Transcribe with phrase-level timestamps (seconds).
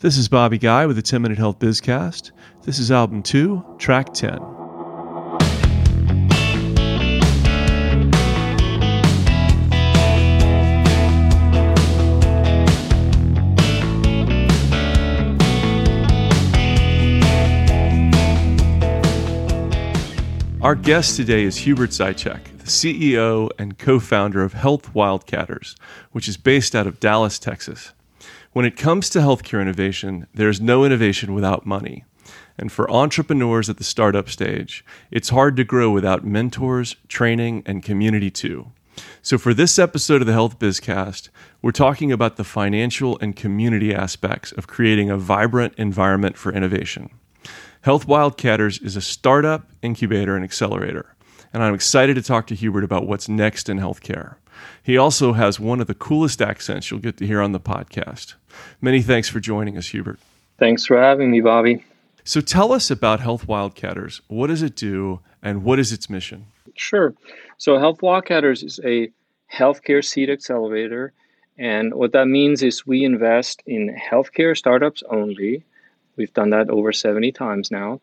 [0.00, 2.30] This is Bobby Guy with the 10 Minute Health Bizcast.
[2.62, 4.38] This is album 2, track 10.
[20.62, 25.74] Our guest today is Hubert Zajicek, the CEO and co founder of Health Wildcatters,
[26.12, 27.94] which is based out of Dallas, Texas.
[28.52, 32.04] When it comes to healthcare innovation, there's no innovation without money.
[32.56, 37.82] And for entrepreneurs at the startup stage, it's hard to grow without mentors, training, and
[37.82, 38.72] community too.
[39.22, 41.28] So, for this episode of the Health Bizcast,
[41.62, 47.10] we're talking about the financial and community aspects of creating a vibrant environment for innovation.
[47.82, 51.14] Health Wildcatters is a startup, incubator, and accelerator.
[51.52, 54.36] And I'm excited to talk to Hubert about what's next in healthcare.
[54.82, 58.34] He also has one of the coolest accents you'll get to hear on the podcast.
[58.80, 60.18] Many thanks for joining us, Hubert.
[60.58, 61.84] Thanks for having me, Bobby.
[62.24, 64.20] So tell us about Health Wildcatters.
[64.28, 66.46] What does it do and what is its mission?
[66.74, 67.14] Sure.
[67.56, 69.10] So Health Wildcatters is a
[69.52, 71.12] healthcare seed accelerator.
[71.56, 75.64] And what that means is we invest in healthcare startups only.
[76.16, 78.00] We've done that over 70 times now.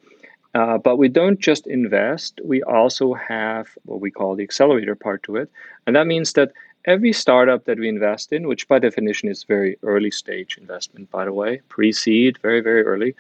[0.56, 5.22] Uh, but we don't just invest, we also have what we call the accelerator part
[5.22, 5.52] to it.
[5.86, 6.54] And that means that
[6.86, 11.26] every startup that we invest in, which by definition is very early stage investment, by
[11.26, 13.14] the way, pre seed, very, very early,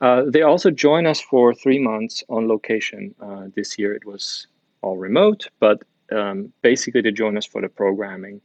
[0.00, 3.14] uh, they also join us for three months on location.
[3.20, 4.46] Uh, this year it was
[4.80, 8.40] all remote, but um, basically they join us for the programming.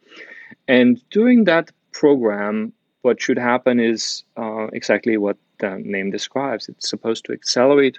[0.68, 6.68] And during that program, what should happen is uh, exactly what the name describes.
[6.68, 7.98] It's supposed to accelerate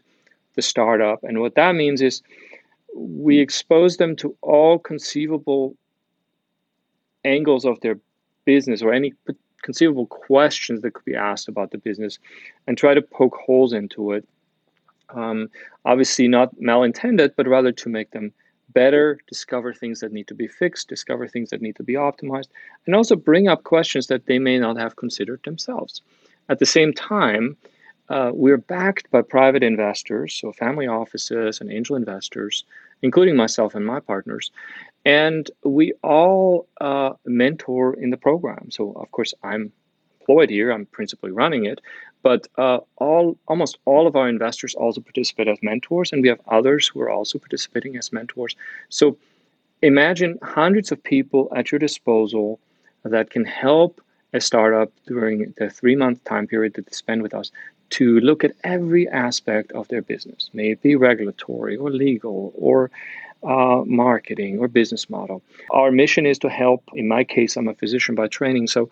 [0.57, 1.23] the startup.
[1.23, 2.23] And what that means is
[2.95, 5.77] we expose them to all conceivable
[7.25, 7.99] angles of their
[8.45, 9.13] business or any
[9.63, 12.19] conceivable questions that could be asked about the business
[12.67, 14.27] and try to poke holes into it.
[15.11, 15.49] Um,
[15.85, 18.33] obviously, not malintended, but rather to make them
[18.71, 22.49] better, discover things that need to be fixed, discover things that need to be optimized,
[22.85, 26.03] and also bring up questions that they may not have considered themselves.
[26.49, 27.57] At the same time,
[28.09, 32.65] uh, we're backed by private investors, so family offices and angel investors,
[33.03, 34.51] including myself and my partners.
[35.05, 38.71] And we all uh, mentor in the program.
[38.71, 39.73] So, of course, I'm
[40.21, 41.81] employed here, I'm principally running it,
[42.23, 46.41] but uh, all almost all of our investors also participate as mentors, and we have
[46.49, 48.57] others who are also participating as mentors.
[48.89, 49.17] So,
[49.83, 52.59] imagine hundreds of people at your disposal
[53.05, 54.01] that can help
[54.33, 57.51] a startup during the three month time period that they spend with us
[57.91, 62.91] to look at every aspect of their business, may it be regulatory or legal or
[63.43, 65.43] uh, marketing or business model.
[65.71, 68.91] Our mission is to help, in my case, I'm a physician by training, so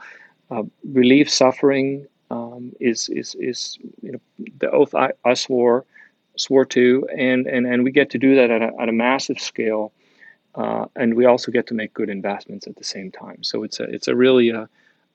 [0.51, 0.63] uh,
[0.93, 4.21] relieve suffering um, is, is, is you know,
[4.59, 5.85] the oath I, I swore
[6.37, 9.39] swore to, and, and, and we get to do that at a, at a massive
[9.39, 9.93] scale.
[10.55, 13.43] Uh, and we also get to make good investments at the same time.
[13.43, 14.69] So it's a it's a really a,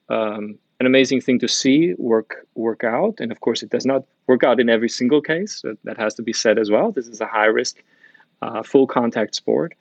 [0.08, 3.20] uh, um, an amazing thing to see work work out.
[3.20, 5.62] And of course, it does not work out in every single case.
[5.84, 6.90] That has to be said as well.
[6.90, 7.82] This is a high risk,
[8.42, 9.74] uh, full contact sport,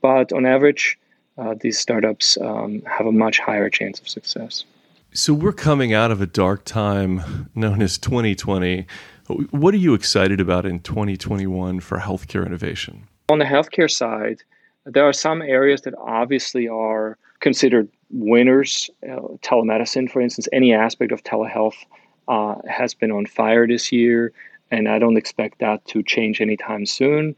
[0.00, 0.98] but on average,
[1.36, 4.64] uh, these startups um, have a much higher chance of success.
[5.12, 8.86] So we're coming out of a dark time known as 2020.
[9.50, 13.08] What are you excited about in 2021 for healthcare innovation?
[13.28, 14.42] On the healthcare side,
[14.84, 18.90] there are some areas that obviously are considered winners.
[19.02, 21.76] Uh, telemedicine, for instance, any aspect of telehealth
[22.28, 24.32] uh, has been on fire this year,
[24.70, 27.34] and I don't expect that to change anytime soon.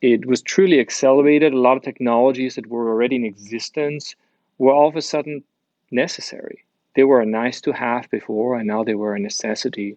[0.00, 1.52] It was truly accelerated.
[1.52, 4.16] A lot of technologies that were already in existence
[4.58, 5.44] were all of a sudden
[5.90, 6.64] necessary.
[6.94, 9.96] They were a nice to have before, and now they were a necessity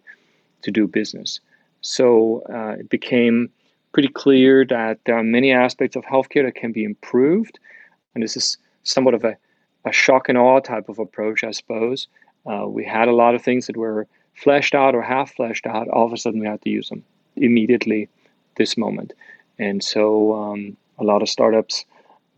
[0.62, 1.40] to do business.
[1.80, 3.50] So uh, it became
[3.92, 7.58] pretty clear that there are many aspects of healthcare that can be improved.
[8.14, 9.36] And this is somewhat of a
[9.86, 12.08] a shock and awe type of approach, I suppose.
[12.44, 15.88] Uh, we had a lot of things that were fleshed out or half fleshed out.
[15.88, 17.04] All of a sudden, we had to use them
[17.36, 18.08] immediately
[18.56, 19.12] this moment.
[19.58, 21.84] And so um, a lot of startups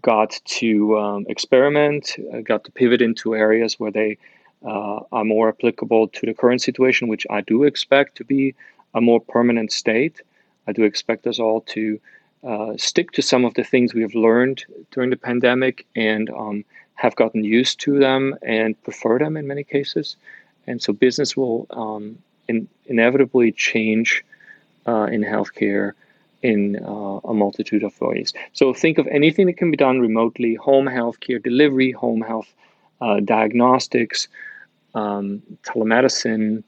[0.02, 4.18] got to um, experiment, uh, got to pivot into areas where they
[4.64, 8.54] uh, are more applicable to the current situation, which I do expect to be
[8.94, 10.20] a more permanent state.
[10.66, 12.00] I do expect us all to
[12.44, 16.64] uh, stick to some of the things we have learned during the pandemic and um,
[16.98, 20.16] have gotten used to them and prefer them in many cases.
[20.66, 22.18] And so business will um,
[22.48, 24.24] in, inevitably change
[24.86, 25.92] uh, in healthcare
[26.42, 28.32] in uh, a multitude of ways.
[28.52, 32.52] So think of anything that can be done remotely home healthcare delivery, home health
[33.00, 34.26] uh, diagnostics,
[34.94, 36.64] um, telemedicine,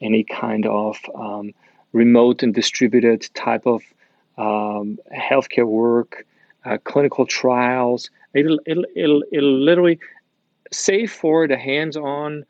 [0.00, 1.52] any kind of um,
[1.92, 3.82] remote and distributed type of
[4.38, 6.24] um, healthcare work,
[6.64, 8.10] uh, clinical trials.
[8.36, 9.98] It'll, it'll, it'll, it'll literally,
[10.72, 12.44] save for the hands-on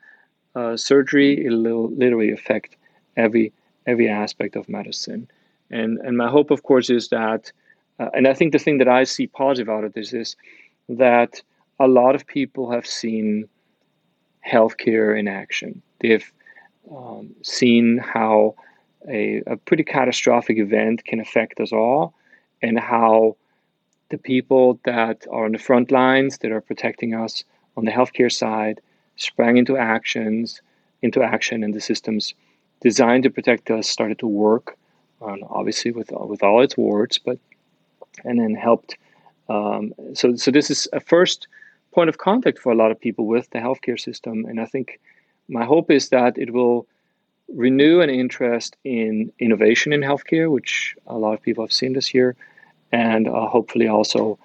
[0.55, 2.75] uh, surgery, it'll literally affect
[3.15, 3.53] every
[3.85, 5.29] every aspect of medicine.
[5.69, 7.51] And and my hope, of course, is that,
[7.99, 10.35] uh, and I think the thing that I see positive out of this is
[10.89, 11.41] that
[11.79, 13.47] a lot of people have seen
[14.53, 15.81] healthcare in action.
[15.99, 16.31] They've
[16.89, 18.55] um, seen how
[19.07, 22.13] a, a pretty catastrophic event can affect us all,
[22.61, 23.35] and how
[24.09, 27.43] the people that are on the front lines that are protecting us
[27.75, 28.81] on the healthcare side
[29.15, 30.61] sprang into actions
[31.01, 32.33] into action and the systems
[32.81, 34.77] designed to protect us started to work
[35.21, 37.37] obviously with with all its warts but
[38.23, 38.97] and then helped
[39.49, 41.47] um, so so this is a first
[41.93, 44.99] point of contact for a lot of people with the healthcare system and i think
[45.47, 46.85] my hope is that it will
[47.49, 52.13] renew an interest in innovation in healthcare which a lot of people have seen this
[52.13, 52.35] year
[52.91, 54.37] and uh, hopefully also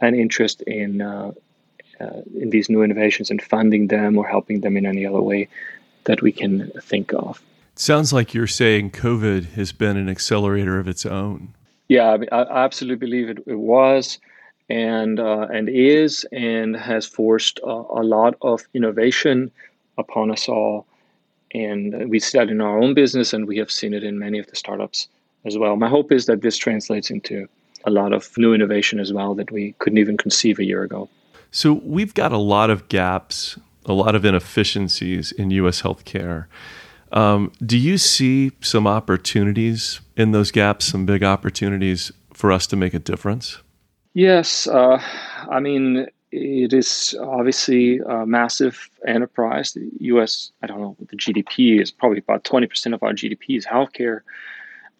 [0.00, 1.32] an interest in uh,
[2.00, 5.48] uh, in these new innovations and funding them or helping them in any other way
[6.04, 7.42] that we can think of.
[7.74, 11.54] Sounds like you're saying COVID has been an accelerator of its own.
[11.88, 14.18] Yeah, I, mean, I absolutely believe it, it was
[14.68, 19.50] and uh, and is and has forced a, a, lot of innovation
[19.96, 20.86] upon us all.
[21.54, 24.38] And we see that in our own business, and we have seen it in many
[24.38, 25.08] of the startups
[25.44, 25.76] as well.
[25.76, 27.48] My hope is that this translates into
[27.86, 31.08] a lot of new innovation as well that we couldn't even conceive a year ago.
[31.50, 35.82] So we've got a lot of gaps, a lot of inefficiencies in U.S.
[35.82, 36.46] healthcare.
[37.12, 42.76] Um, do you see some opportunities in those gaps, some big opportunities for us to
[42.76, 43.58] make a difference?
[44.12, 44.66] Yes.
[44.66, 45.00] Uh,
[45.50, 49.72] I mean, it is obviously a massive enterprise.
[49.72, 53.56] The U.S., I don't know what the GDP is, probably about 20% of our GDP
[53.56, 54.20] is healthcare.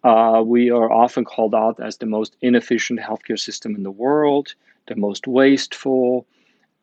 [0.03, 4.53] Uh, we are often called out as the most inefficient healthcare system in the world,
[4.87, 6.25] the most wasteful,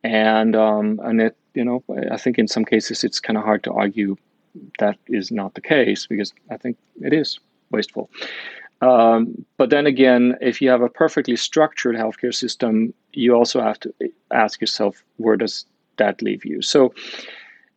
[0.03, 3.63] and um, and it you know I think in some cases it's kind of hard
[3.63, 4.17] to argue
[4.79, 7.39] that is not the case because I think it is
[7.71, 8.09] wasteful.
[8.81, 13.79] Um, but then again, if you have a perfectly structured healthcare system, you also have
[13.81, 13.93] to
[14.31, 15.65] ask yourself where does
[15.97, 16.61] that leave you.
[16.61, 16.93] So,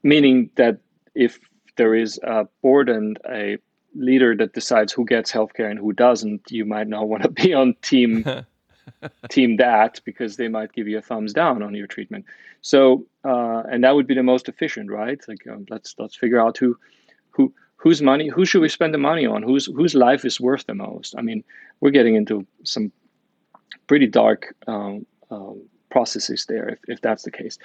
[0.02, 0.78] meaning that
[1.14, 1.38] if
[1.76, 3.58] there is a board and a
[3.94, 7.54] leader that decides who gets healthcare and who doesn't, you might not want to be
[7.54, 8.24] on team
[9.28, 12.24] team that because they might give you a thumbs down on your treatment.
[12.62, 15.20] So, uh, and that would be the most efficient, right?
[15.28, 16.76] Like, um, let's let's figure out who
[17.30, 20.66] who whose money who should we spend the money on whose whose life is worth
[20.66, 21.42] the most i mean
[21.80, 22.92] we're getting into some
[23.86, 27.58] pretty dark um, um, processes there if, if that's the case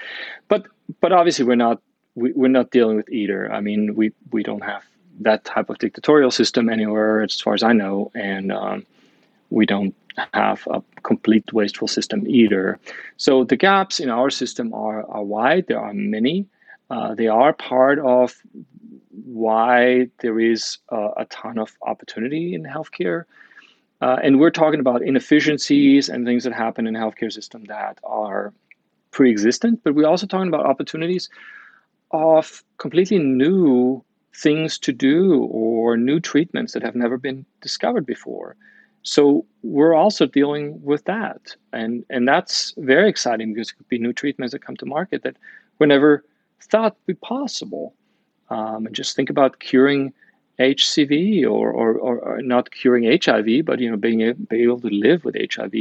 [0.48, 0.68] but
[1.02, 1.82] but obviously we're not
[2.16, 4.84] we, we're not dealing with either i mean we we don't have
[5.22, 8.86] that type of dictatorial system anywhere, as far as I know, and um,
[9.50, 9.96] we don't
[10.34, 12.80] have a complete wasteful system either.
[13.18, 15.68] So the gaps in our system are, are wide.
[15.68, 16.48] There are many.
[16.90, 18.36] Uh, they are part of
[19.26, 23.26] why there is a, a ton of opportunity in healthcare.
[24.02, 28.54] Uh, and we're talking about inefficiencies and things that happen in healthcare system that are
[29.12, 31.30] pre-existent, but we're also talking about opportunities
[32.12, 34.04] of completely new
[34.36, 38.56] things to do or new treatments that have never been discovered before.
[39.04, 41.56] So we're also dealing with that.
[41.74, 45.24] And, and that's very exciting because it could be new treatments that come to market
[45.24, 45.38] that
[45.78, 46.24] were never
[46.62, 47.94] thought would be possible.
[48.50, 50.14] Um, and just think about curing
[50.60, 55.36] HCV or, or, or, not curing HIV, but you know being, able to live with
[55.36, 55.74] HIV.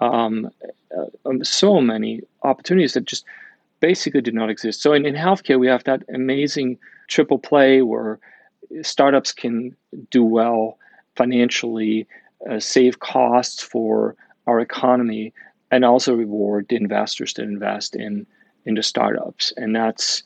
[0.00, 0.50] Um,
[0.96, 3.24] uh, um, so many opportunities that just
[3.80, 4.82] basically did not exist.
[4.82, 6.78] So in, in healthcare, we have that amazing
[7.08, 8.18] triple play where
[8.82, 9.76] startups can
[10.10, 10.78] do well
[11.16, 12.06] financially,
[12.50, 14.16] uh, save costs for
[14.46, 15.32] our economy,
[15.70, 18.26] and also reward the investors that invest in
[18.66, 19.52] into startups.
[19.56, 20.22] And that's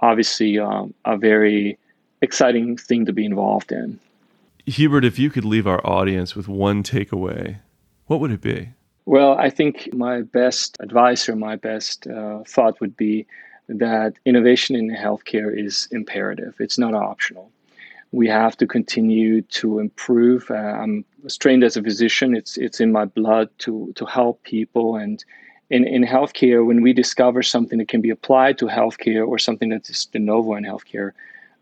[0.00, 1.78] obviously um, a very
[2.20, 3.98] exciting thing to be involved in.
[4.66, 7.60] Hubert, if you could leave our audience with one takeaway,
[8.06, 8.70] what would it be?
[9.08, 13.26] Well, I think my best advice or my best uh, thought would be
[13.66, 16.56] that innovation in healthcare is imperative.
[16.58, 17.50] It's not optional.
[18.12, 20.50] We have to continue to improve.
[20.50, 21.06] Uh, I'm
[21.40, 22.36] trained as a physician.
[22.36, 24.96] It's it's in my blood to to help people.
[24.96, 25.24] And
[25.70, 29.70] in, in healthcare, when we discover something that can be applied to healthcare or something
[29.70, 31.12] that is de novo in healthcare,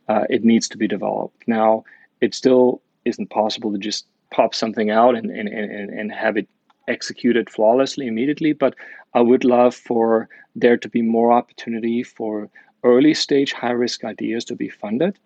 [0.09, 1.47] uh, it needs to be developed.
[1.47, 1.85] Now,
[2.21, 6.49] it still isn't possible to just pop something out and, and, and, and have it
[6.89, 8.75] executed flawlessly immediately, but
[9.15, 12.49] I would love for there to be more opportunity for
[12.85, 15.19] early stage high risk ideas to be funded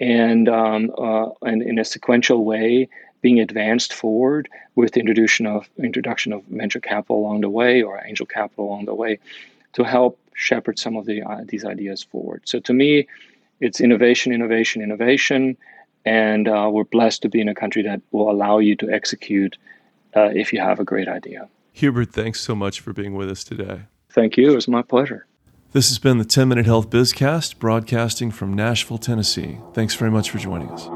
[0.00, 2.88] and, um, uh, and in a sequential way
[3.22, 8.26] being advanced forward with introduction of introduction of venture capital along the way or angel
[8.26, 9.18] capital along the way
[9.72, 12.42] to help shepherd some of the uh, these ideas forward.
[12.44, 13.08] So to me,
[13.60, 15.56] it's innovation, innovation, innovation,
[16.04, 19.56] and uh, we're blessed to be in a country that will allow you to execute
[20.16, 21.48] uh, if you have a great idea.
[21.72, 23.82] Hubert, thanks so much for being with us today.
[24.10, 24.50] Thank you.
[24.50, 25.26] It was my pleasure.
[25.72, 29.58] This has been the 10 Minute Health Bizcast, broadcasting from Nashville, Tennessee.
[29.74, 30.88] Thanks very much for joining us.